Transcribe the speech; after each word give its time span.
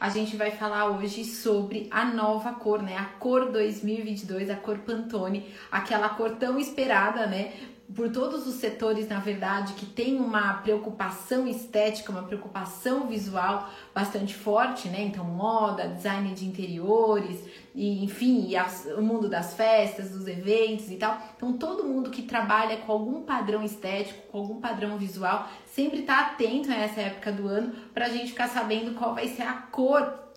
a 0.00 0.08
gente 0.08 0.36
vai 0.36 0.50
falar 0.50 0.86
hoje 0.90 1.24
sobre 1.24 1.88
a 1.90 2.04
nova 2.04 2.52
cor, 2.52 2.82
né? 2.82 2.96
A 2.96 3.04
cor 3.04 3.50
2022, 3.50 4.50
a 4.50 4.56
cor 4.56 4.78
Pantone, 4.78 5.52
aquela 5.70 6.08
cor 6.10 6.36
tão 6.36 6.58
esperada, 6.58 7.26
né? 7.26 7.52
Por 7.94 8.10
todos 8.10 8.46
os 8.46 8.56
setores, 8.56 9.08
na 9.08 9.18
verdade, 9.18 9.72
que 9.72 9.86
tem 9.86 10.20
uma 10.20 10.54
preocupação 10.54 11.48
estética, 11.48 12.12
uma 12.12 12.22
preocupação 12.22 13.06
visual 13.06 13.70
bastante 13.94 14.34
forte, 14.34 14.88
né? 14.88 15.02
Então, 15.04 15.24
moda, 15.24 15.88
design 15.88 16.34
de 16.34 16.44
interiores, 16.44 17.42
e 17.74 18.04
enfim, 18.04 18.46
e 18.48 18.56
as, 18.56 18.84
o 18.96 19.00
mundo 19.00 19.26
das 19.26 19.54
festas, 19.54 20.10
dos 20.10 20.26
eventos 20.28 20.90
e 20.90 20.96
tal. 20.96 21.18
Então, 21.36 21.54
todo 21.54 21.84
mundo 21.84 22.10
que 22.10 22.22
trabalha 22.22 22.76
com 22.76 22.92
algum 22.92 23.22
padrão 23.22 23.62
estético, 23.62 24.20
com 24.30 24.38
algum 24.38 24.60
padrão 24.60 24.98
visual, 24.98 25.48
sempre 25.64 26.00
está 26.00 26.20
atento 26.20 26.70
a 26.70 26.74
essa 26.74 27.00
época 27.00 27.32
do 27.32 27.48
ano 27.48 27.72
para 27.94 28.04
a 28.04 28.10
gente 28.10 28.32
ficar 28.32 28.48
sabendo 28.48 28.98
qual 28.98 29.14
vai 29.14 29.28
ser 29.28 29.42
a 29.42 29.54
cor 29.54 30.28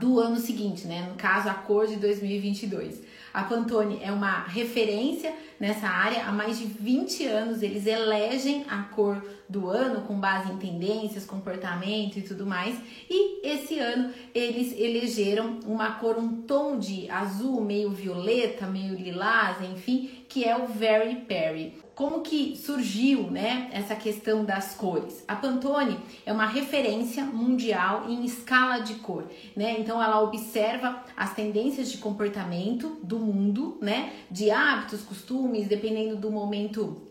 do 0.00 0.18
ano 0.18 0.36
seguinte, 0.36 0.86
né? 0.86 1.06
No 1.08 1.14
caso, 1.14 1.48
a 1.48 1.54
cor 1.54 1.86
de 1.86 1.96
2022. 1.96 3.00
A 3.32 3.42
Pantone 3.42 4.00
é 4.02 4.10
uma 4.10 4.44
referência 4.44 5.34
nessa 5.58 5.86
área. 5.86 6.24
Há 6.24 6.32
mais 6.32 6.58
de 6.58 6.66
20 6.66 7.26
anos 7.26 7.62
eles 7.62 7.86
elegem 7.86 8.64
a 8.68 8.82
cor 8.82 9.22
do 9.48 9.68
ano 9.68 10.02
com 10.02 10.18
base 10.18 10.52
em 10.52 10.58
tendências, 10.58 11.24
comportamento 11.24 12.18
e 12.18 12.22
tudo 12.22 12.46
mais. 12.46 12.78
E 13.08 13.46
esse 13.46 13.78
ano 13.78 14.12
eles 14.34 14.72
elegeram 14.78 15.60
uma 15.66 15.92
cor, 15.92 16.18
um 16.18 16.42
tom 16.42 16.78
de 16.78 17.10
azul 17.10 17.60
meio 17.60 17.90
violeta, 17.90 18.66
meio 18.66 18.94
lilás, 18.94 19.60
enfim, 19.62 20.24
que 20.28 20.44
é 20.44 20.56
o 20.56 20.66
Very 20.66 21.16
Perry 21.16 21.88
como 21.98 22.20
que 22.20 22.54
surgiu, 22.56 23.28
né, 23.28 23.68
essa 23.72 23.96
questão 23.96 24.44
das 24.44 24.72
cores? 24.76 25.24
A 25.26 25.34
Pantone 25.34 25.98
é 26.24 26.32
uma 26.32 26.46
referência 26.46 27.24
mundial 27.24 28.08
em 28.08 28.24
escala 28.24 28.78
de 28.78 28.94
cor, 29.00 29.24
né? 29.56 29.74
Então 29.80 30.00
ela 30.00 30.22
observa 30.22 31.02
as 31.16 31.34
tendências 31.34 31.90
de 31.90 31.98
comportamento 31.98 33.00
do 33.02 33.18
mundo, 33.18 33.78
né, 33.82 34.12
de 34.30 34.48
hábitos, 34.48 35.02
costumes, 35.02 35.66
dependendo 35.66 36.14
do 36.14 36.30
momento 36.30 37.07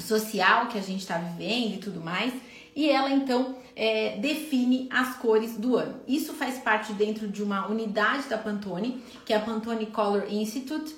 social 0.00 0.68
que 0.68 0.78
a 0.78 0.82
gente 0.82 1.00
está 1.00 1.18
vivendo 1.18 1.74
e 1.74 1.78
tudo 1.78 2.00
mais. 2.00 2.32
E 2.74 2.88
ela 2.88 3.10
então 3.10 3.56
é, 3.74 4.16
define 4.18 4.88
as 4.90 5.16
cores 5.16 5.56
do 5.56 5.76
ano. 5.76 6.00
Isso 6.06 6.32
faz 6.34 6.58
parte 6.58 6.92
dentro 6.92 7.28
de 7.28 7.42
uma 7.42 7.68
unidade 7.68 8.28
da 8.28 8.38
Pantone, 8.38 9.02
que 9.24 9.32
é 9.32 9.36
a 9.36 9.40
Pantone 9.40 9.86
Color 9.86 10.32
Institute, 10.32 10.94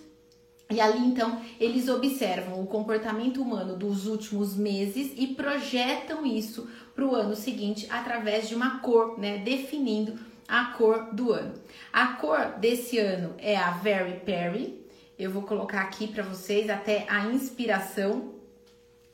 e 0.73 0.81
ali 0.81 1.07
então 1.07 1.41
eles 1.61 1.89
observam 1.89 2.63
o 2.63 2.67
comportamento 2.67 3.43
humano 3.43 3.77
dos 3.77 4.07
últimos 4.07 4.57
meses 4.57 5.13
e 5.17 5.27
projetam 5.27 6.25
isso 6.25 6.69
para 6.95 7.05
o 7.05 7.15
ano 7.15 7.37
seguinte 7.37 7.87
através 7.91 8.49
de 8.49 8.55
uma 8.55 8.79
cor, 8.81 9.19
né? 9.19 9.39
Definindo 9.39 10.19
a 10.49 10.67
cor 10.77 11.15
do 11.15 11.31
ano. 11.31 11.55
A 11.93 12.09
cor 12.15 12.55
desse 12.59 12.99
ano 12.99 13.35
é 13.39 13.57
a 13.57 13.71
Very 13.73 14.21
Perry. 14.21 14.83
Eu 15.19 15.31
vou 15.31 15.43
colocar 15.43 15.83
aqui 15.83 16.09
para 16.09 16.23
vocês 16.23 16.71
até 16.71 17.07
a 17.09 17.27
inspiração 17.27 18.33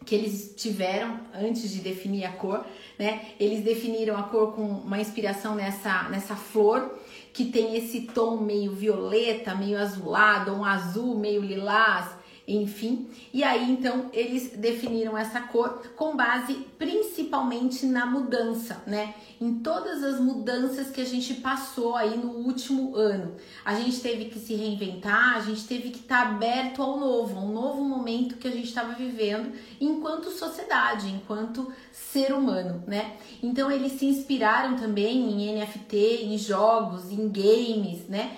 que 0.05 0.15
eles 0.15 0.55
tiveram 0.57 1.21
antes 1.35 1.71
de 1.71 1.81
definir 1.81 2.25
a 2.25 2.33
cor, 2.33 2.65
né? 2.99 3.27
Eles 3.39 3.63
definiram 3.63 4.17
a 4.17 4.23
cor 4.23 4.55
com 4.55 4.63
uma 4.63 5.01
inspiração 5.01 5.55
nessa, 5.55 6.05
nessa 6.05 6.35
flor 6.35 6.99
que 7.33 7.47
tem 7.47 7.77
esse 7.77 8.03
tom 8.03 8.39
meio 8.39 8.73
violeta, 8.73 9.55
meio 9.55 9.79
azulado, 9.79 10.53
um 10.53 10.65
azul 10.65 11.19
meio 11.19 11.43
lilás, 11.43 12.07
enfim. 12.47 13.09
E 13.33 13.45
aí 13.45 13.71
então 13.71 14.11
eles 14.13 14.53
definiram 14.57 15.17
essa 15.17 15.41
cor 15.43 15.83
com 15.95 16.17
base 16.17 16.67
principalmente 16.79 17.84
na 17.87 18.07
mudança, 18.07 18.81
né? 18.87 19.15
Em 19.41 19.57
todas 19.57 20.03
as 20.03 20.21
mudanças 20.21 20.91
que 20.91 21.01
a 21.01 21.05
gente 21.05 21.35
passou 21.35 21.97
aí 21.97 22.17
no 22.17 22.31
último 22.31 22.95
ano. 22.95 23.35
A 23.65 23.75
gente 23.75 24.01
teve 24.01 24.27
que 24.27 24.39
se 24.39 24.55
reinventar, 24.55 25.37
a 25.37 25.41
gente 25.41 25.67
teve 25.67 25.91
que 25.91 25.98
estar 25.98 26.25
tá 26.25 26.31
aberto 26.31 26.81
ao 26.81 26.98
novo, 26.98 27.39
um 27.39 27.53
novo 27.53 27.83
momento 27.83 28.37
que 28.37 28.47
a 28.47 28.51
gente 28.51 28.69
estava 28.69 28.95
vivendo 28.95 29.52
enquanto 29.80 30.30
sociedade, 30.30 31.08
enquanto 31.08 31.73
ser 31.92 32.33
humano, 32.33 32.83
né? 32.86 33.17
Então 33.42 33.70
eles 33.70 33.92
se 33.92 34.07
inspiraram 34.07 34.77
também 34.77 35.31
em 35.31 35.58
NFT, 35.58 35.97
em 36.25 36.39
jogos, 36.39 37.11
em 37.11 37.29
games, 37.29 38.08
né? 38.08 38.36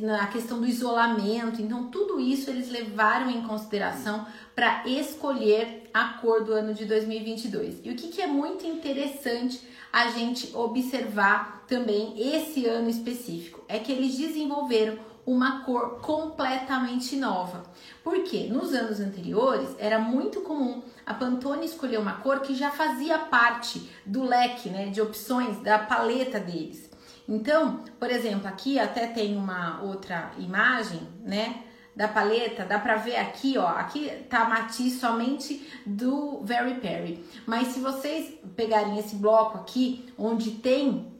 Na 0.00 0.26
questão 0.28 0.60
do 0.60 0.66
isolamento. 0.66 1.60
Então 1.60 1.88
tudo 1.88 2.18
isso 2.18 2.48
eles 2.48 2.70
levaram 2.70 3.30
em 3.30 3.42
consideração 3.42 4.26
para 4.54 4.86
escolher 4.86 5.90
a 5.92 6.14
cor 6.20 6.44
do 6.44 6.52
ano 6.52 6.74
de 6.74 6.84
2022. 6.84 7.80
E 7.84 7.90
o 7.90 7.96
que, 7.96 8.08
que 8.08 8.20
é 8.20 8.26
muito 8.26 8.66
interessante 8.66 9.60
a 9.92 10.08
gente 10.08 10.54
observar 10.56 11.64
também 11.66 12.14
esse 12.16 12.66
ano 12.66 12.88
específico 12.88 13.64
é 13.68 13.78
que 13.78 13.92
eles 13.92 14.16
desenvolveram 14.16 14.98
uma 15.24 15.64
cor 15.64 16.00
completamente 16.00 17.16
nova. 17.16 17.62
Porque 18.02 18.44
nos 18.48 18.72
anos 18.74 19.00
anteriores 19.00 19.68
era 19.78 19.98
muito 19.98 20.40
comum 20.40 20.82
a 21.06 21.14
Pantone 21.14 21.66
escolher 21.66 21.98
uma 21.98 22.14
cor 22.14 22.40
que 22.40 22.54
já 22.54 22.70
fazia 22.70 23.18
parte 23.18 23.90
do 24.04 24.24
leque 24.24 24.68
né, 24.68 24.86
de 24.86 25.00
opções 25.00 25.58
da 25.62 25.78
paleta 25.78 26.40
deles. 26.40 26.90
Então, 27.28 27.84
por 27.98 28.10
exemplo, 28.10 28.48
aqui 28.48 28.78
até 28.78 29.06
tem 29.06 29.36
uma 29.36 29.80
outra 29.82 30.32
imagem, 30.38 31.00
né? 31.24 31.62
Da 31.94 32.08
paleta, 32.08 32.64
dá 32.64 32.78
pra 32.78 32.96
ver 32.96 33.16
aqui, 33.16 33.58
ó. 33.58 33.66
Aqui 33.66 34.08
tá 34.30 34.46
matiz 34.46 34.98
somente 34.98 35.68
do 35.84 36.40
Very 36.42 36.74
Perry. 36.74 37.24
Mas 37.46 37.68
se 37.68 37.80
vocês 37.80 38.34
pegarem 38.56 38.98
esse 38.98 39.16
bloco 39.16 39.58
aqui, 39.58 40.12
onde 40.16 40.52
tem 40.52 41.12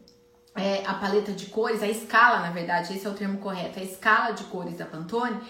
é, 0.55 0.83
a 0.87 0.95
paleta 0.95 1.33
de 1.33 1.47
cores, 1.47 1.83
a 1.83 1.89
escala, 1.89 2.41
na 2.41 2.51
verdade, 2.51 2.95
esse 2.95 3.07
é 3.07 3.11
o 3.11 3.15
termo 3.15 3.39
correto, 3.39 3.81
a 3.81 3.83
escala 3.83 4.33
de 4.33 4.45
cores 4.45 4.77
da 4.77 4.85
Pantone, 4.85 5.41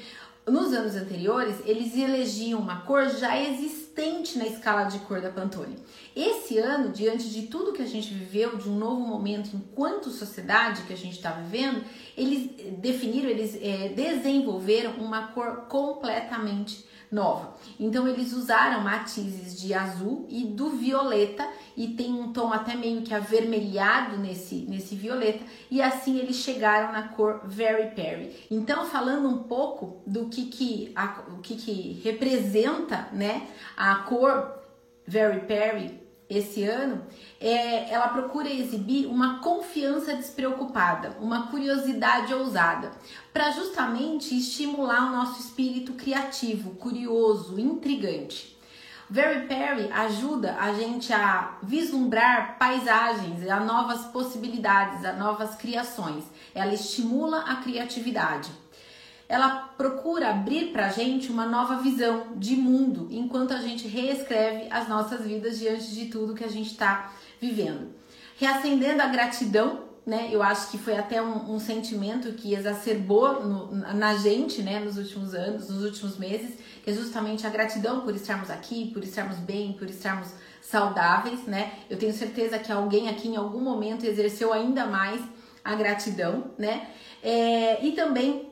nos 0.47 0.73
anos 0.73 0.97
anteriores, 0.97 1.57
eles 1.65 1.97
elegiam 1.97 2.61
uma 2.61 2.81
cor 2.81 3.09
já 3.09 3.41
existente 3.41 4.37
na 4.39 4.47
escala 4.47 4.85
de 4.85 4.99
cor 5.01 5.21
da 5.21 5.31
Pantone. 5.31 5.77
Esse 6.17 6.59
ano, 6.59 6.91
diante 6.91 7.31
de 7.31 7.43
tudo 7.47 7.73
que 7.73 7.83
a 7.83 7.87
gente 7.87 8.13
viveu, 8.13 8.57
de 8.57 8.69
um 8.69 8.77
novo 8.77 9.01
momento 9.01 9.51
enquanto 9.55 10.11
sociedade 10.11 10.83
que 10.83 10.93
a 10.93 10.97
gente 10.97 11.17
está 11.17 11.31
vivendo, 11.31 11.85
eles 12.17 12.51
definiram, 12.79 13.29
eles 13.29 13.57
é, 13.63 13.89
desenvolveram 13.89 14.95
uma 14.95 15.29
cor 15.29 15.67
completamente 15.69 16.85
nova. 17.13 17.55
Então 17.79 18.09
eles 18.09 18.33
usaram 18.33 18.81
matizes 18.81 19.61
de 19.61 19.75
azul 19.75 20.27
e 20.31 20.45
do 20.45 20.71
violeta 20.71 21.47
e 21.77 21.89
tem 21.89 22.13
um 22.13 22.33
tom 22.33 22.53
até 22.53 22.75
meio 22.75 23.03
que 23.03 23.15
avermelhado 23.15 24.17
nesse, 24.17 24.65
nesse 24.69 24.95
violeta 24.95 25.45
e 25.71 25.83
assim 25.83 26.19
eles 26.19 26.37
chegaram 26.37 26.91
na 26.93 27.09
cor 27.09 27.43
Very 27.45 27.95
Perry. 27.95 28.35
Então 28.51 28.87
falando 28.87 29.29
um 29.29 29.43
pouco 29.43 30.03
do 30.07 30.29
que 30.29 30.47
que, 30.47 30.93
a, 30.97 31.23
o 31.29 31.39
que, 31.39 31.55
que 31.55 32.01
representa 32.03 33.09
né, 33.13 33.47
a 33.77 33.97
cor 33.97 34.59
Very 35.07 35.41
Perry 35.41 36.02
esse 36.37 36.65
ano, 36.65 37.03
é, 37.41 37.93
ela 37.93 38.09
procura 38.09 38.49
exibir 38.49 39.07
uma 39.07 39.41
confiança 39.41 40.15
despreocupada, 40.15 41.17
uma 41.21 41.49
curiosidade 41.49 42.33
ousada, 42.33 42.93
para 43.33 43.51
justamente 43.51 44.37
estimular 44.37 45.09
o 45.09 45.17
nosso 45.17 45.41
espírito 45.41 45.93
criativo, 45.95 46.71
curioso, 46.77 47.59
intrigante. 47.59 48.59
Very 49.11 49.47
Perry 49.47 49.93
ajuda 49.93 50.57
a 50.59 50.73
gente 50.73 51.13
a 51.13 51.59
vislumbrar 51.63 52.57
paisagens, 52.59 53.47
a 53.47 53.61
novas 53.61 54.07
possibilidades, 54.07 55.05
a 55.05 55.13
novas 55.13 55.55
criações. 55.55 56.25
Ela 56.55 56.73
estimula 56.73 57.41
a 57.41 57.57
criatividade 57.57 58.51
ela 59.29 59.73
procura 59.77 60.31
abrir 60.31 60.73
para 60.73 60.87
a 60.87 60.91
gente 60.91 61.31
uma 61.31 61.47
nova 61.47 61.77
visão 61.77 62.29
de 62.37 62.57
mundo 62.57 63.09
enquanto 63.11 63.53
a 63.53 63.59
gente 63.59 63.89
reescreve 63.89 64.69
as 64.71 64.89
nossas 64.89 65.25
vidas 65.25 65.59
diante 65.59 65.93
de 65.95 66.07
tudo 66.07 66.35
que 66.35 66.45
a 66.45 66.51
gente 66.51 66.71
está 66.71 67.13
vivendo. 67.41 67.91
Reacendendo 68.37 69.03
a 69.03 69.07
gratidão, 69.07 69.93
né? 70.05 70.29
Eu 70.31 70.43
acho 70.43 70.71
que 70.71 70.79
foi 70.79 70.97
até 70.97 71.23
um, 71.23 71.55
um 71.55 71.59
sentimento 71.61 72.33
que 72.33 72.55
exacerbou 72.55 73.43
no, 73.45 73.73
na 73.95 74.15
gente, 74.17 74.63
né? 74.63 74.81
Nos 74.81 74.99
últimos 74.99 75.33
anos, 75.35 75.69
nos 75.69 75.85
últimos 75.85 76.19
meses, 76.19 76.59
que 76.83 76.91
é 76.91 76.93
justamente 76.93 77.47
a 77.47 77.51
gratidão 77.51 78.01
por 78.01 78.15
estarmos 78.15 78.51
aqui, 78.51 78.91
por 78.93 79.03
estarmos 79.05 79.39
bem, 79.39 79.73
por 79.75 79.89
estarmos 79.89 80.29
saudáveis, 80.61 81.45
né? 81.47 81.73
Eu 81.89 81.99
tenho 81.99 82.13
certeza 82.13 82.59
que 82.59 82.71
alguém 82.71 83.09
aqui 83.09 83.29
em 83.29 83.37
algum 83.37 83.61
momento 83.61 84.05
exerceu 84.05 84.53
ainda 84.53 84.87
mais 84.87 85.21
a 85.65 85.75
gratidão, 85.75 86.51
né? 86.59 86.89
É, 87.23 87.85
e 87.85 87.93
também 87.93 88.52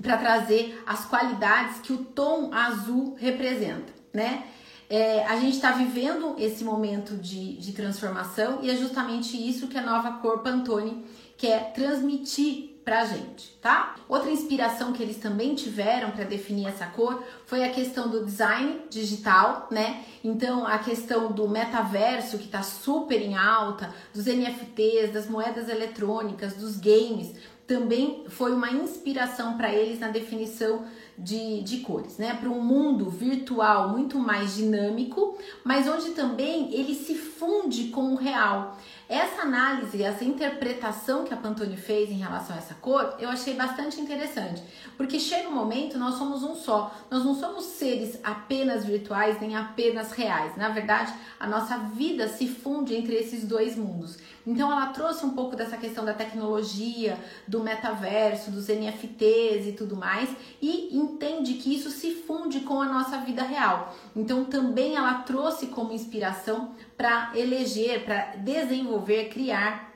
para 0.00 0.16
trazer 0.16 0.82
as 0.86 1.04
qualidades 1.04 1.80
que 1.80 1.92
o 1.92 1.98
tom 1.98 2.52
azul 2.52 3.16
representa, 3.18 3.92
né? 4.12 4.44
É, 4.88 5.24
a 5.26 5.36
gente 5.36 5.54
está 5.54 5.70
vivendo 5.70 6.34
esse 6.36 6.64
momento 6.64 7.16
de, 7.16 7.56
de 7.58 7.72
transformação 7.72 8.58
e 8.60 8.70
é 8.70 8.74
justamente 8.74 9.36
isso 9.36 9.68
que 9.68 9.78
a 9.78 9.82
nova 9.82 10.14
cor 10.14 10.40
Pantone 10.40 11.04
quer 11.36 11.72
transmitir 11.72 12.70
pra 12.84 13.04
gente, 13.04 13.56
tá? 13.62 13.94
Outra 14.08 14.30
inspiração 14.30 14.92
que 14.92 15.00
eles 15.00 15.18
também 15.18 15.54
tiveram 15.54 16.10
para 16.10 16.24
definir 16.24 16.66
essa 16.66 16.86
cor 16.86 17.22
foi 17.46 17.62
a 17.62 17.70
questão 17.70 18.08
do 18.08 18.24
design 18.24 18.80
digital, 18.90 19.68
né? 19.70 20.02
Então, 20.24 20.66
a 20.66 20.78
questão 20.78 21.30
do 21.30 21.48
metaverso 21.48 22.36
que 22.36 22.48
tá 22.48 22.62
super 22.62 23.20
em 23.22 23.36
alta, 23.36 23.94
dos 24.12 24.26
NFTs, 24.26 25.12
das 25.12 25.28
moedas 25.28 25.68
eletrônicas, 25.68 26.54
dos 26.54 26.76
games, 26.76 27.32
também 27.70 28.24
foi 28.28 28.52
uma 28.52 28.68
inspiração 28.72 29.56
para 29.56 29.72
eles 29.72 30.00
na 30.00 30.08
definição 30.08 30.82
de, 31.16 31.62
de 31.62 31.78
cores, 31.82 32.18
né? 32.18 32.34
Para 32.34 32.48
um 32.48 32.60
mundo 32.60 33.08
virtual 33.08 33.90
muito 33.90 34.18
mais 34.18 34.56
dinâmico, 34.56 35.38
mas 35.62 35.86
onde 35.86 36.10
também 36.10 36.74
ele 36.74 36.96
se 36.96 37.14
funde 37.14 37.84
com 37.90 38.12
o 38.12 38.16
real. 38.16 38.76
Essa 39.08 39.42
análise, 39.42 40.02
essa 40.02 40.24
interpretação 40.24 41.24
que 41.24 41.34
a 41.34 41.36
Pantone 41.36 41.76
fez 41.76 42.10
em 42.10 42.18
relação 42.18 42.56
a 42.56 42.58
essa 42.58 42.74
cor, 42.74 43.16
eu 43.18 43.28
achei 43.28 43.54
bastante 43.54 44.00
interessante, 44.00 44.62
porque 44.96 45.18
chega 45.18 45.48
um 45.48 45.54
momento 45.54 45.98
nós 45.98 46.14
somos 46.14 46.42
um 46.42 46.54
só. 46.54 46.92
Nós 47.10 47.24
não 47.24 47.34
somos 47.34 47.64
seres 47.64 48.18
apenas 48.24 48.84
virtuais 48.84 49.40
nem 49.40 49.56
apenas 49.56 50.12
reais. 50.12 50.56
Na 50.56 50.70
verdade, 50.70 51.12
a 51.38 51.46
nossa 51.46 51.76
vida 51.78 52.28
se 52.28 52.48
funde 52.48 52.94
entre 52.94 53.14
esses 53.14 53.44
dois 53.44 53.76
mundos. 53.76 54.16
Então 54.46 54.70
ela 54.70 54.86
trouxe 54.86 55.24
um 55.24 55.30
pouco 55.30 55.54
dessa 55.54 55.76
questão 55.76 56.04
da 56.04 56.14
tecnologia, 56.14 57.18
do 57.46 57.60
metaverso, 57.60 58.50
dos 58.50 58.68
NFTs 58.68 59.66
e 59.66 59.72
tudo 59.72 59.96
mais, 59.96 60.30
e 60.60 60.96
entende 60.96 61.54
que 61.54 61.74
isso 61.74 61.90
se 61.90 62.14
funde 62.14 62.60
com 62.60 62.80
a 62.80 62.86
nossa 62.86 63.18
vida 63.18 63.42
real. 63.42 63.94
Então 64.16 64.44
também 64.44 64.96
ela 64.96 65.14
trouxe 65.22 65.66
como 65.66 65.92
inspiração 65.92 66.74
para 66.96 67.32
eleger, 67.34 68.04
para 68.04 68.36
desenvolver, 68.36 69.28
criar 69.28 69.90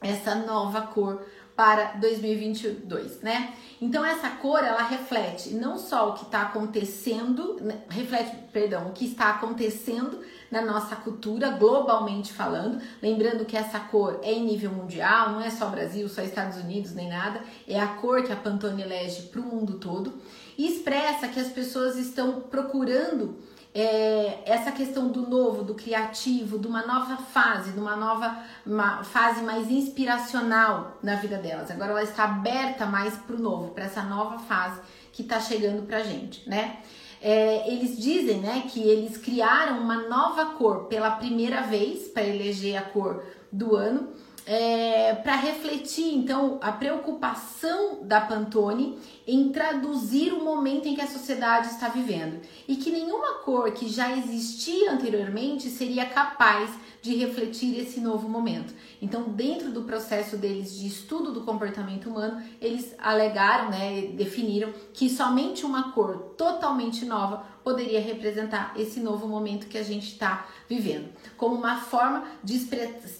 essa 0.00 0.34
nova 0.34 0.82
cor 0.82 1.24
para 1.56 1.92
2022, 1.94 3.22
né? 3.22 3.54
Então 3.80 4.04
essa 4.04 4.28
cor 4.28 4.62
ela 4.62 4.82
reflete 4.82 5.54
não 5.54 5.78
só 5.78 6.10
o 6.10 6.12
que 6.12 6.24
está 6.24 6.42
acontecendo, 6.42 7.56
né, 7.60 7.78
reflete, 7.88 8.36
perdão, 8.52 8.88
o 8.88 8.92
que 8.92 9.06
está 9.06 9.30
acontecendo 9.30 10.20
na 10.50 10.60
nossa 10.62 10.94
cultura 10.96 11.50
globalmente 11.50 12.32
falando, 12.32 12.80
lembrando 13.02 13.44
que 13.44 13.56
essa 13.56 13.80
cor 13.80 14.20
é 14.22 14.32
em 14.32 14.44
nível 14.44 14.70
mundial, 14.70 15.30
não 15.30 15.40
é 15.40 15.50
só 15.50 15.66
Brasil, 15.68 16.08
só 16.08 16.22
Estados 16.22 16.58
Unidos 16.58 16.92
nem 16.92 17.08
nada, 17.08 17.40
é 17.66 17.80
a 17.80 17.86
cor 17.86 18.22
que 18.22 18.32
a 18.32 18.36
Pantone 18.36 18.82
elege 18.82 19.22
para 19.22 19.40
o 19.40 19.44
mundo 19.44 19.78
todo. 19.78 20.14
E 20.58 20.66
expressa 20.66 21.28
que 21.28 21.40
as 21.40 21.48
pessoas 21.48 21.96
estão 21.96 22.40
procurando 22.40 23.36
é, 23.78 24.42
essa 24.46 24.72
questão 24.72 25.08
do 25.08 25.28
novo, 25.28 25.62
do 25.62 25.74
criativo, 25.74 26.58
de 26.58 26.66
uma 26.66 26.86
nova 26.86 27.18
fase, 27.18 27.72
de 27.72 27.78
uma 27.78 27.94
nova 27.94 28.38
uma 28.64 29.04
fase 29.04 29.42
mais 29.42 29.70
inspiracional 29.70 30.96
na 31.02 31.16
vida 31.16 31.36
delas. 31.36 31.70
Agora 31.70 31.90
ela 31.90 32.02
está 32.02 32.24
aberta 32.24 32.86
mais 32.86 33.14
para 33.16 33.36
o 33.36 33.38
novo, 33.38 33.72
para 33.72 33.84
essa 33.84 34.02
nova 34.02 34.38
fase 34.38 34.80
que 35.12 35.20
está 35.20 35.38
chegando 35.38 35.86
para 35.86 36.02
gente, 36.02 36.48
né? 36.48 36.78
É, 37.20 37.70
eles 37.70 37.98
dizem, 37.98 38.40
né, 38.40 38.64
que 38.66 38.80
eles 38.80 39.18
criaram 39.18 39.78
uma 39.78 40.08
nova 40.08 40.54
cor 40.54 40.84
pela 40.84 41.10
primeira 41.10 41.62
vez 41.62 42.08
para 42.08 42.22
eleger 42.22 42.76
a 42.76 42.82
cor 42.82 43.24
do 43.52 43.76
ano 43.76 44.08
é, 44.46 45.12
para 45.12 45.34
refletir 45.34 46.14
então 46.14 46.58
a 46.62 46.70
preocupação 46.70 48.04
da 48.04 48.20
Pantone 48.20 48.96
em 49.26 49.48
traduzir 49.48 50.32
o 50.32 50.44
momento 50.44 50.86
em 50.86 50.94
que 50.94 51.00
a 51.00 51.06
sociedade 51.08 51.66
está 51.66 51.88
vivendo 51.88 52.40
e 52.68 52.76
que 52.76 52.92
nenhuma 52.92 53.40
cor 53.40 53.72
que 53.72 53.88
já 53.88 54.16
existia 54.16 54.92
anteriormente 54.92 55.68
seria 55.68 56.06
capaz 56.06 56.70
de 57.02 57.14
refletir 57.16 57.78
esse 57.78 58.00
novo 58.00 58.28
momento. 58.28 58.74
Então, 59.00 59.24
dentro 59.24 59.70
do 59.70 59.82
processo 59.82 60.36
deles 60.36 60.76
de 60.76 60.86
estudo 60.86 61.32
do 61.32 61.42
comportamento 61.42 62.08
humano, 62.08 62.42
eles 62.60 62.94
alegaram, 62.98 63.70
né, 63.70 64.12
definiram 64.14 64.72
que 64.92 65.08
somente 65.08 65.64
uma 65.64 65.92
cor 65.92 66.34
totalmente 66.36 67.04
nova 67.04 67.55
poderia 67.66 68.00
representar 68.00 68.74
esse 68.76 69.00
novo 69.00 69.26
momento 69.26 69.66
que 69.66 69.76
a 69.76 69.82
gente 69.82 70.12
está 70.12 70.46
vivendo, 70.68 71.08
como 71.36 71.56
uma 71.56 71.80
forma 71.80 72.22
de, 72.44 72.64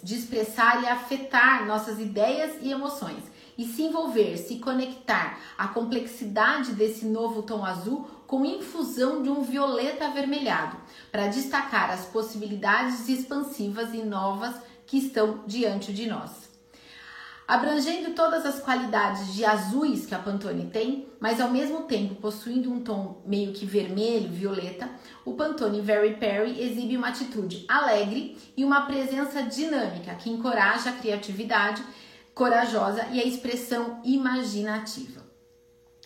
de 0.05 0.15
expressar 0.15 0.85
e 0.85 0.87
afetar 0.87 1.67
nossas 1.67 1.99
ideias 1.99 2.53
e 2.63 2.71
emoções 2.71 3.25
e 3.59 3.65
se 3.65 3.83
envolver, 3.83 4.37
se 4.37 4.61
conectar 4.61 5.37
à 5.59 5.67
complexidade 5.67 6.75
desse 6.75 7.07
novo 7.07 7.43
tom 7.43 7.65
azul 7.65 8.09
com 8.25 8.45
infusão 8.45 9.21
de 9.21 9.29
um 9.29 9.43
violeta 9.43 10.07
avermelhado, 10.07 10.77
para 11.11 11.27
destacar 11.27 11.91
as 11.91 12.05
possibilidades 12.05 13.09
expansivas 13.09 13.93
e 13.95 14.05
novas 14.05 14.55
que 14.87 14.99
estão 14.99 15.41
diante 15.45 15.93
de 15.93 16.07
nós. 16.07 16.46
Abrangendo 17.49 18.11
todas 18.11 18.45
as 18.45 18.59
qualidades 18.59 19.33
de 19.33 19.45
azuis 19.45 20.05
que 20.05 20.15
a 20.15 20.19
Pantone 20.19 20.67
tem, 20.67 21.07
mas 21.21 21.41
ao 21.41 21.49
mesmo 21.49 21.83
tempo 21.83 22.17
possuindo 22.17 22.73
um 22.73 22.81
tom 22.81 23.23
meio 23.25 23.53
que 23.53 23.65
vermelho, 23.65 24.29
violeta, 24.29 24.91
o 25.25 25.35
Pantone 25.35 25.81
Very 25.81 26.17
Perry 26.17 26.61
exibe 26.61 26.97
uma 26.97 27.09
atitude 27.09 27.65
alegre 27.69 28.37
e 28.57 28.65
uma 28.65 28.87
presença 28.87 29.45
dinâmica 29.45 30.17
que 30.17 30.29
encoraja 30.29 30.91
a 30.91 30.95
criatividade 30.95 31.85
corajosa 32.35 33.07
e 33.13 33.21
a 33.21 33.25
expressão 33.25 34.01
imaginativa. 34.05 35.26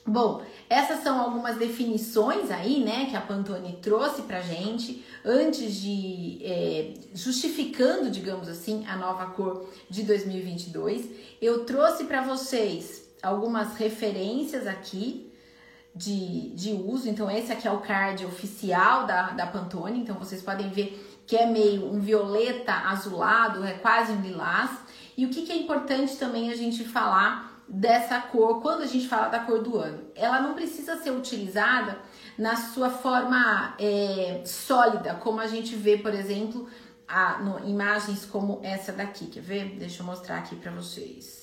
Bom, 0.06 0.42
essas 0.68 1.02
são 1.02 1.20
algumas 1.20 1.56
definições 1.56 2.50
aí, 2.50 2.82
né, 2.82 3.06
que 3.10 3.16
a 3.16 3.20
Pantone 3.20 3.78
trouxe 3.82 4.22
pra 4.22 4.40
gente 4.40 5.04
antes 5.24 5.74
de 5.74 6.38
é, 6.42 6.94
justificando, 7.14 8.10
digamos 8.10 8.48
assim, 8.48 8.84
a 8.86 8.96
nova 8.96 9.26
cor 9.26 9.68
de 9.90 10.02
2022. 10.02 11.06
Eu 11.40 11.64
trouxe 11.64 12.04
para 12.04 12.22
vocês 12.22 13.08
algumas 13.22 13.76
referências 13.76 14.66
aqui 14.66 15.30
de, 15.94 16.50
de 16.50 16.72
uso. 16.72 17.08
Então, 17.08 17.30
esse 17.30 17.52
aqui 17.52 17.68
é 17.68 17.70
o 17.70 17.78
card 17.78 18.24
oficial 18.24 19.06
da, 19.06 19.30
da 19.30 19.46
Pantone. 19.46 20.00
Então, 20.00 20.18
vocês 20.18 20.42
podem 20.42 20.70
ver 20.70 21.22
que 21.26 21.36
é 21.36 21.46
meio 21.46 21.92
um 21.92 22.00
violeta 22.00 22.72
azulado, 22.72 23.64
é 23.64 23.74
quase 23.74 24.12
um 24.12 24.20
lilás. 24.20 24.70
E 25.16 25.26
o 25.26 25.28
que, 25.28 25.42
que 25.42 25.52
é 25.52 25.56
importante 25.56 26.16
também 26.16 26.50
a 26.50 26.56
gente 26.56 26.84
falar 26.84 27.49
dessa 27.70 28.20
cor 28.20 28.60
quando 28.60 28.82
a 28.82 28.86
gente 28.86 29.06
fala 29.06 29.28
da 29.28 29.38
cor 29.38 29.62
do 29.62 29.78
ano? 29.78 30.10
Ela 30.16 30.40
não 30.40 30.54
precisa 30.54 30.96
ser 30.96 31.12
utilizada 31.12 31.98
na 32.36 32.56
sua 32.56 32.90
forma 32.90 33.74
é, 33.78 34.42
sólida, 34.44 35.14
como 35.14 35.40
a 35.40 35.46
gente 35.46 35.76
vê, 35.76 35.96
por 35.96 36.12
exemplo, 36.12 36.68
a, 37.06 37.38
no, 37.38 37.68
imagens 37.68 38.26
como 38.26 38.60
essa 38.64 38.92
daqui. 38.92 39.26
Quer 39.26 39.42
ver? 39.42 39.76
Deixa 39.78 40.02
eu 40.02 40.06
mostrar 40.06 40.38
aqui 40.38 40.56
para 40.56 40.72
vocês. 40.72 41.40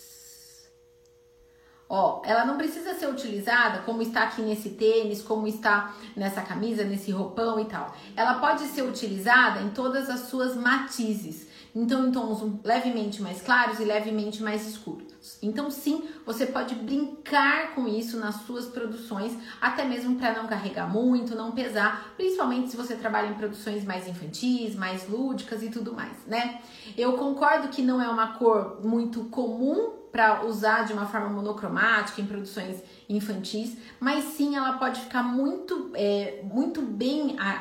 Ó, 1.89 2.21
ela 2.25 2.43
não 2.43 2.57
precisa 2.57 2.93
ser 2.95 3.07
utilizada 3.07 3.79
como 3.83 4.01
está 4.01 4.23
aqui 4.23 4.41
nesse 4.41 4.71
tênis, 4.71 5.21
como 5.21 5.47
está 5.47 5.95
nessa 6.17 6.41
camisa, 6.41 6.83
nesse 6.83 7.11
roupão 7.11 7.57
e 7.61 7.65
tal. 7.65 7.95
Ela 8.13 8.39
pode 8.39 8.63
ser 8.63 8.81
utilizada 8.81 9.61
em 9.61 9.69
todas 9.69 10.09
as 10.09 10.21
suas 10.21 10.57
matizes. 10.57 11.47
Então, 11.73 12.07
em 12.07 12.11
tons 12.11 12.43
levemente 12.63 13.21
mais 13.21 13.41
claros 13.41 13.79
e 13.79 13.85
levemente 13.85 14.43
mais 14.43 14.67
escuros. 14.67 15.06
Então, 15.41 15.69
sim, 15.69 16.07
você 16.25 16.45
pode 16.45 16.75
brincar 16.75 17.73
com 17.75 17.87
isso 17.87 18.17
nas 18.17 18.35
suas 18.41 18.65
produções, 18.65 19.37
até 19.61 19.85
mesmo 19.85 20.15
para 20.15 20.33
não 20.33 20.47
carregar 20.47 20.87
muito, 20.87 21.35
não 21.35 21.51
pesar, 21.51 22.13
principalmente 22.15 22.69
se 22.69 22.77
você 22.77 22.95
trabalha 22.95 23.27
em 23.27 23.33
produções 23.33 23.83
mais 23.83 24.07
infantis, 24.07 24.75
mais 24.75 25.07
lúdicas 25.09 25.63
e 25.63 25.69
tudo 25.69 25.93
mais, 25.93 26.25
né? 26.25 26.61
Eu 26.97 27.13
concordo 27.13 27.69
que 27.69 27.81
não 27.81 28.01
é 28.01 28.07
uma 28.07 28.33
cor 28.33 28.79
muito 28.83 29.25
comum 29.25 30.06
para 30.17 30.43
usar 30.45 30.83
de 30.83 30.93
uma 30.93 31.05
forma 31.05 31.29
monocromática 31.29 32.19
em 32.19 32.25
produções 32.25 32.81
infantis, 33.07 33.77
mas 33.99 34.23
sim 34.23 34.55
ela 34.55 34.73
pode 34.73 34.99
ficar 35.01 35.21
muito, 35.21 35.91
é, 35.93 36.41
muito 36.43 36.81
bem 36.81 37.35
a, 37.37 37.51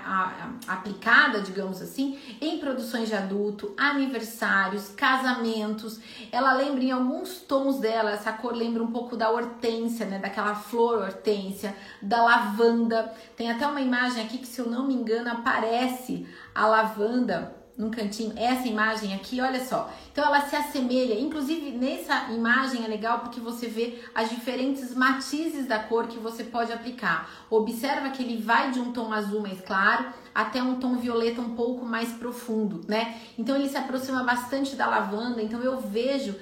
a, 0.66 0.72
aplicada, 0.72 1.42
digamos 1.42 1.82
assim, 1.82 2.18
em 2.40 2.56
produções 2.56 3.10
de 3.10 3.14
adulto, 3.14 3.75
aniversários, 3.76 4.88
casamentos. 4.88 6.00
Ela 6.32 6.54
lembra 6.54 6.82
em 6.82 6.92
alguns 6.92 7.42
tons 7.42 7.78
dela, 7.78 8.12
essa 8.12 8.32
cor 8.32 8.54
lembra 8.54 8.82
um 8.82 8.90
pouco 8.90 9.18
da 9.18 9.30
hortênsia, 9.30 10.06
né, 10.06 10.18
daquela 10.18 10.54
flor 10.54 11.02
hortênsia, 11.02 11.76
da 12.00 12.25
lavanda. 12.25 13.12
Tem 13.36 13.50
até 13.50 13.66
uma 13.66 13.82
imagem 13.82 14.25
aqui 14.25 14.38
que, 14.38 14.46
se 14.46 14.62
eu 14.62 14.70
não 14.70 14.86
me 14.86 14.94
engano, 14.94 15.30
aparece 15.30 16.26
a 16.54 16.66
lavanda 16.66 17.65
num 17.76 17.90
cantinho, 17.90 18.33
essa 18.37 18.66
imagem 18.66 19.14
aqui, 19.14 19.40
olha 19.40 19.62
só. 19.64 19.92
Então 20.11 20.25
ela 20.25 20.40
se 20.49 20.56
assemelha, 20.56 21.21
inclusive 21.21 21.73
nessa 21.73 22.33
imagem 22.33 22.85
é 22.85 22.88
legal 22.88 23.21
porque 23.21 23.38
você 23.38 23.66
vê 23.66 24.02
as 24.14 24.30
diferentes 24.30 24.95
matizes 24.95 25.66
da 25.66 25.78
cor 25.78 26.06
que 26.06 26.18
você 26.18 26.45
pode 26.45 26.73
aplicar. 26.73 27.28
Observa 27.50 28.11
que 28.11 28.23
ele 28.23 28.40
vai 28.40 28.71
de 28.71 28.80
um 28.80 28.92
tom 28.92 29.12
azul 29.12 29.42
mais 29.42 29.61
claro 29.61 30.06
até 30.35 30.62
um 30.62 30.78
tom 30.78 30.97
violeta 30.97 31.40
um 31.40 31.54
pouco 31.54 31.85
mais 31.85 32.11
profundo, 32.12 32.83
né? 32.88 33.21
Então 33.38 33.56
ele 33.56 33.68
se 33.68 33.76
aproxima 33.76 34.23
bastante 34.23 34.76
da 34.76 34.87
lavanda, 34.87 35.42
então 35.42 35.61
eu 35.61 35.78
vejo 35.80 36.35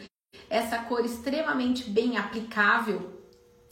essa 0.48 0.78
cor 0.78 1.04
extremamente 1.04 1.90
bem 1.90 2.16
aplicável 2.16 3.14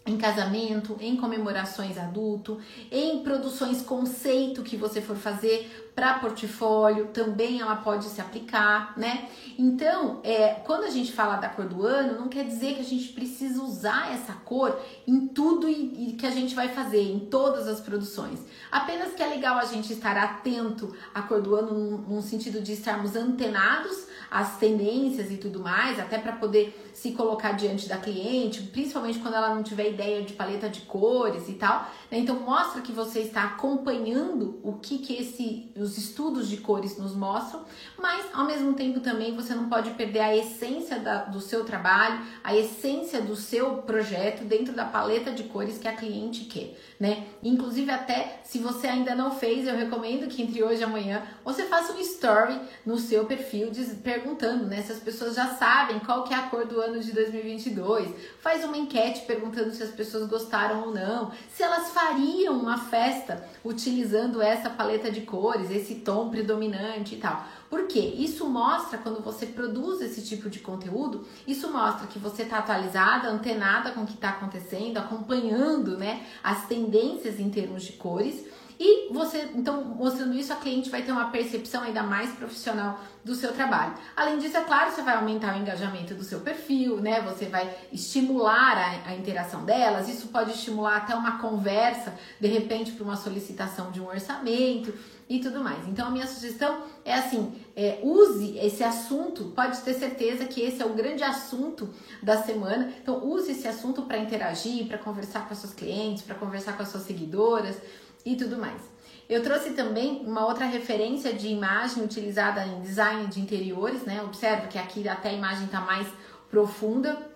em 0.04 0.16
casamento, 0.16 0.96
em 1.00 1.16
comemorações 1.16 1.96
adulto, 1.96 2.60
em 2.90 3.22
produções 3.22 3.82
conceito 3.82 4.62
que 4.62 4.76
você 4.76 5.00
for 5.00 5.16
fazer 5.16 5.91
para 5.94 6.18
portfólio, 6.18 7.08
também 7.08 7.60
ela 7.60 7.76
pode 7.76 8.06
se 8.06 8.20
aplicar, 8.20 8.94
né? 8.96 9.28
Então, 9.58 10.20
é, 10.24 10.54
quando 10.64 10.84
a 10.84 10.90
gente 10.90 11.12
fala 11.12 11.36
da 11.36 11.48
cor 11.48 11.66
do 11.66 11.86
ano, 11.86 12.18
não 12.18 12.28
quer 12.28 12.44
dizer 12.44 12.74
que 12.74 12.80
a 12.80 12.84
gente 12.84 13.12
precisa 13.12 13.62
usar 13.62 14.12
essa 14.12 14.32
cor 14.32 14.80
em 15.06 15.28
tudo 15.28 15.68
e, 15.68 16.10
e 16.10 16.12
que 16.14 16.26
a 16.26 16.30
gente 16.30 16.54
vai 16.54 16.68
fazer, 16.68 17.02
em 17.02 17.20
todas 17.20 17.68
as 17.68 17.80
produções. 17.80 18.40
Apenas 18.70 19.12
que 19.12 19.22
é 19.22 19.26
legal 19.26 19.58
a 19.58 19.66
gente 19.66 19.92
estar 19.92 20.16
atento 20.16 20.96
à 21.14 21.22
cor 21.22 21.42
do 21.42 21.54
ano, 21.54 21.74
num, 21.74 21.98
num 21.98 22.22
sentido 22.22 22.62
de 22.62 22.72
estarmos 22.72 23.14
antenados 23.14 24.06
às 24.30 24.56
tendências 24.56 25.30
e 25.30 25.36
tudo 25.36 25.60
mais, 25.60 26.00
até 26.00 26.16
para 26.16 26.32
poder 26.32 26.90
se 26.94 27.12
colocar 27.12 27.52
diante 27.52 27.88
da 27.88 27.98
cliente, 27.98 28.62
principalmente 28.62 29.18
quando 29.18 29.34
ela 29.34 29.54
não 29.54 29.62
tiver 29.62 29.90
ideia 29.90 30.22
de 30.22 30.32
paleta 30.32 30.68
de 30.68 30.80
cores 30.82 31.48
e 31.48 31.54
tal. 31.54 31.90
Né? 32.10 32.18
Então 32.18 32.40
mostra 32.40 32.80
que 32.80 32.92
você 32.92 33.20
está 33.20 33.44
acompanhando 33.44 34.58
o 34.62 34.74
que, 34.74 34.98
que 34.98 35.14
esse, 35.14 35.70
os 35.82 35.98
estudos 35.98 36.48
de 36.48 36.58
cores 36.58 36.96
nos 36.96 37.14
mostram, 37.14 37.64
mas 37.98 38.26
ao 38.32 38.46
mesmo 38.46 38.72
tempo 38.74 39.00
também 39.00 39.34
você 39.34 39.54
não 39.54 39.68
pode 39.68 39.90
perder 39.90 40.20
a 40.20 40.36
essência 40.36 40.98
da, 40.98 41.24
do 41.24 41.40
seu 41.40 41.64
trabalho, 41.64 42.24
a 42.42 42.56
essência 42.56 43.20
do 43.20 43.36
seu 43.36 43.78
projeto 43.78 44.44
dentro 44.44 44.72
da 44.72 44.84
paleta 44.84 45.30
de 45.30 45.44
cores 45.44 45.78
que 45.78 45.88
a 45.88 45.94
cliente 45.94 46.44
quer, 46.44 46.78
né? 46.98 47.26
Inclusive 47.42 47.90
até 47.90 48.40
se 48.44 48.58
você 48.58 48.86
ainda 48.86 49.14
não 49.14 49.30
fez, 49.30 49.66
eu 49.66 49.76
recomendo 49.76 50.28
que 50.28 50.42
entre 50.42 50.62
hoje 50.62 50.80
e 50.80 50.84
amanhã 50.84 51.22
você 51.44 51.64
faça 51.64 51.92
um 51.92 52.00
story 52.00 52.60
no 52.84 52.98
seu 52.98 53.24
perfil 53.24 53.70
perguntando, 54.02 54.66
né, 54.66 54.82
se 54.82 54.92
as 54.92 54.98
pessoas 54.98 55.34
já 55.34 55.54
sabem 55.54 55.98
qual 56.00 56.24
que 56.24 56.32
é 56.32 56.36
a 56.36 56.42
cor 56.42 56.66
do 56.66 56.80
ano 56.80 57.00
de 57.00 57.12
2022. 57.12 58.14
Faz 58.40 58.64
uma 58.64 58.76
enquete 58.76 59.22
perguntando 59.26 59.72
se 59.72 59.82
as 59.82 59.90
pessoas 59.90 60.28
gostaram 60.28 60.82
ou 60.82 60.94
não, 60.94 61.32
se 61.52 61.62
elas 61.62 61.90
fariam 61.90 62.58
uma 62.58 62.78
festa 62.78 63.44
utilizando 63.64 64.40
essa 64.40 64.70
paleta 64.70 65.10
de 65.10 65.22
cores, 65.22 65.70
esse 65.72 65.96
tom 65.96 66.30
predominante 66.30 67.14
e 67.14 67.18
tal. 67.18 67.44
Porque 67.68 67.98
isso 67.98 68.46
mostra 68.46 68.98
quando 68.98 69.22
você 69.22 69.46
produz 69.46 70.00
esse 70.00 70.22
tipo 70.22 70.50
de 70.50 70.60
conteúdo, 70.60 71.26
isso 71.46 71.72
mostra 71.72 72.06
que 72.06 72.18
você 72.18 72.42
está 72.42 72.58
atualizada, 72.58 73.28
antenada 73.28 73.92
com 73.92 74.02
o 74.02 74.06
que 74.06 74.14
está 74.14 74.30
acontecendo, 74.30 74.98
acompanhando, 74.98 75.96
né, 75.96 76.26
as 76.42 76.66
tendências 76.66 77.40
em 77.40 77.48
termos 77.48 77.84
de 77.84 77.92
cores 77.94 78.44
e 78.84 79.12
você, 79.12 79.48
então, 79.54 79.84
mostrando 79.84 80.34
isso, 80.34 80.52
a 80.52 80.56
cliente 80.56 80.90
vai 80.90 81.02
ter 81.02 81.12
uma 81.12 81.30
percepção 81.30 81.84
ainda 81.84 82.02
mais 82.02 82.32
profissional 82.32 82.98
do 83.24 83.32
seu 83.32 83.52
trabalho. 83.52 83.94
Além 84.16 84.38
disso, 84.38 84.56
é 84.56 84.60
claro, 84.62 84.90
você 84.90 85.02
vai 85.02 85.14
aumentar 85.14 85.54
o 85.54 85.60
engajamento 85.60 86.14
do 86.14 86.24
seu 86.24 86.40
perfil, 86.40 86.96
né? 86.96 87.20
Você 87.20 87.46
vai 87.46 87.72
estimular 87.92 88.76
a, 88.76 89.10
a 89.10 89.14
interação 89.14 89.64
delas. 89.64 90.08
Isso 90.08 90.26
pode 90.26 90.50
estimular 90.50 90.96
até 90.96 91.14
uma 91.14 91.38
conversa, 91.38 92.12
de 92.40 92.48
repente, 92.48 92.90
para 92.90 93.04
uma 93.04 93.14
solicitação 93.14 93.92
de 93.92 94.00
um 94.00 94.08
orçamento 94.08 94.92
e 95.28 95.38
tudo 95.38 95.62
mais. 95.62 95.86
Então, 95.86 96.08
a 96.08 96.10
minha 96.10 96.26
sugestão 96.26 96.82
é 97.04 97.14
assim: 97.14 97.54
é, 97.76 98.00
use 98.02 98.58
esse 98.58 98.82
assunto, 98.82 99.52
pode 99.54 99.78
ter 99.82 99.94
certeza 99.94 100.44
que 100.44 100.60
esse 100.60 100.82
é 100.82 100.84
o 100.84 100.92
grande 100.94 101.22
assunto 101.22 101.88
da 102.20 102.42
semana. 102.42 102.92
Então, 103.00 103.24
use 103.24 103.52
esse 103.52 103.68
assunto 103.68 104.02
para 104.02 104.18
interagir, 104.18 104.88
para 104.88 104.98
conversar 104.98 105.46
com 105.46 105.52
as 105.54 105.60
suas 105.60 105.72
clientes, 105.72 106.24
para 106.24 106.34
conversar 106.34 106.72
com 106.72 106.82
as 106.82 106.88
suas 106.88 107.04
seguidoras 107.04 107.76
e 108.24 108.36
tudo 108.36 108.56
mais. 108.56 108.80
Eu 109.28 109.42
trouxe 109.42 109.70
também 109.70 110.22
uma 110.26 110.46
outra 110.46 110.66
referência 110.66 111.32
de 111.32 111.48
imagem 111.48 112.04
utilizada 112.04 112.64
em 112.66 112.80
design 112.80 113.26
de 113.28 113.40
interiores, 113.40 114.02
né? 114.02 114.22
Observe 114.22 114.68
que 114.68 114.78
aqui 114.78 115.08
até 115.08 115.30
a 115.30 115.32
imagem 115.32 115.66
está 115.66 115.80
mais 115.80 116.06
profunda 116.50 117.32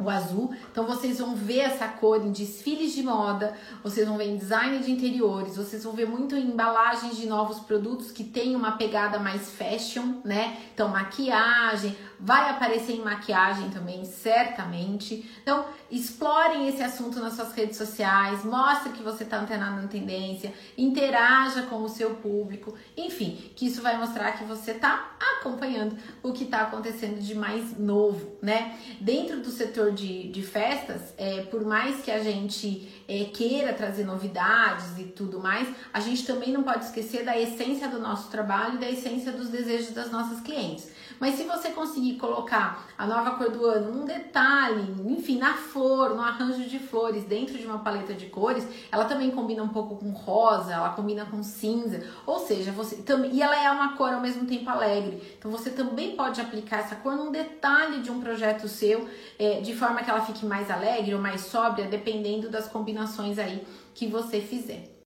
o 0.00 0.08
azul. 0.08 0.54
Então 0.70 0.86
vocês 0.86 1.18
vão 1.18 1.34
ver 1.34 1.60
essa 1.60 1.86
cor 1.86 2.24
em 2.24 2.32
desfiles 2.32 2.92
de 2.92 3.02
moda, 3.02 3.54
vocês 3.82 4.06
vão 4.06 4.16
ver 4.16 4.28
em 4.28 4.36
design 4.36 4.78
de 4.78 4.90
interiores, 4.90 5.56
vocês 5.56 5.84
vão 5.84 5.92
ver 5.92 6.08
muito 6.08 6.34
em 6.36 6.48
embalagens 6.48 7.16
de 7.16 7.26
novos 7.26 7.60
produtos 7.60 8.10
que 8.10 8.24
tem 8.24 8.56
uma 8.56 8.72
pegada 8.72 9.18
mais 9.18 9.50
fashion, 9.50 10.20
né? 10.24 10.58
Então 10.74 10.88
maquiagem, 10.88 11.96
vai 12.22 12.50
aparecer 12.50 12.92
em 12.92 13.02
maquiagem 13.02 13.70
também, 13.70 14.04
certamente. 14.04 15.28
Então, 15.42 15.64
explorem 15.90 16.68
esse 16.68 16.82
assunto 16.82 17.18
nas 17.18 17.34
suas 17.34 17.52
redes 17.52 17.76
sociais, 17.76 18.44
mostre 18.44 18.92
que 18.92 19.02
você 19.02 19.24
está 19.24 19.38
antenado 19.38 19.80
na 19.80 19.88
tendência, 19.88 20.52
interaja 20.76 21.62
com 21.62 21.82
o 21.82 21.88
seu 21.88 22.16
público, 22.16 22.74
enfim, 22.96 23.50
que 23.56 23.66
isso 23.66 23.80
vai 23.80 23.96
mostrar 23.96 24.32
que 24.32 24.44
você 24.44 24.72
está 24.72 25.12
acompanhando 25.38 25.96
o 26.22 26.32
que 26.32 26.44
está 26.44 26.62
acontecendo 26.62 27.20
de 27.20 27.34
mais 27.34 27.78
novo, 27.78 28.36
né? 28.42 28.78
Dentro 29.00 29.40
do 29.40 29.50
setor 29.50 29.92
de, 29.92 30.28
de 30.28 30.42
festas, 30.42 31.14
é, 31.16 31.42
por 31.42 31.64
mais 31.64 32.02
que 32.02 32.10
a 32.10 32.22
gente 32.22 33.02
é, 33.08 33.24
queira 33.24 33.72
trazer 33.72 34.04
novidades 34.04 34.98
e 34.98 35.04
tudo 35.04 35.40
mais, 35.40 35.68
a 35.92 36.00
gente 36.00 36.26
também 36.26 36.52
não 36.52 36.62
pode 36.62 36.84
esquecer 36.84 37.24
da 37.24 37.38
essência 37.38 37.88
do 37.88 37.98
nosso 37.98 38.30
trabalho 38.30 38.74
e 38.74 38.78
da 38.78 38.90
essência 38.90 39.32
dos 39.32 39.48
desejos 39.48 39.92
das 39.92 40.10
nossas 40.10 40.40
clientes. 40.40 40.90
Mas 41.20 41.34
se 41.34 41.44
você 41.44 41.68
conseguir 41.68 42.16
colocar 42.16 42.86
a 42.96 43.06
nova 43.06 43.32
cor 43.32 43.50
do 43.50 43.66
ano 43.66 43.92
num 43.92 44.04
detalhe, 44.06 44.90
enfim, 45.06 45.38
na 45.38 45.52
flor, 45.52 46.14
no 46.14 46.22
arranjo 46.22 46.64
de 46.64 46.78
flores, 46.78 47.24
dentro 47.24 47.58
de 47.58 47.66
uma 47.66 47.80
paleta 47.80 48.14
de 48.14 48.26
cores, 48.26 48.66
ela 48.90 49.04
também 49.04 49.30
combina 49.30 49.62
um 49.62 49.68
pouco 49.68 49.96
com 49.96 50.10
rosa, 50.12 50.72
ela 50.72 50.88
combina 50.90 51.26
com 51.26 51.42
cinza, 51.42 52.02
ou 52.26 52.38
seja, 52.38 52.72
você 52.72 52.96
também 52.96 53.34
e 53.34 53.42
ela 53.42 53.62
é 53.62 53.70
uma 53.70 53.96
cor 53.98 54.14
ao 54.14 54.20
mesmo 54.20 54.46
tempo 54.46 54.70
alegre. 54.70 55.36
Então 55.38 55.50
você 55.50 55.68
também 55.68 56.16
pode 56.16 56.40
aplicar 56.40 56.78
essa 56.78 56.96
cor 56.96 57.14
num 57.14 57.30
detalhe 57.30 58.00
de 58.00 58.10
um 58.10 58.20
projeto 58.20 58.66
seu, 58.66 59.06
é, 59.38 59.60
de 59.60 59.74
forma 59.74 60.02
que 60.02 60.08
ela 60.08 60.22
fique 60.22 60.46
mais 60.46 60.70
alegre 60.70 61.14
ou 61.14 61.20
mais 61.20 61.42
sóbria, 61.42 61.86
dependendo 61.86 62.48
das 62.48 62.66
combinações 62.66 63.38
aí 63.38 63.66
que 63.94 64.06
você 64.06 64.40
fizer. 64.40 64.99